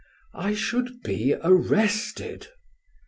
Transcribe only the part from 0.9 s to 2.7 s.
be arrested."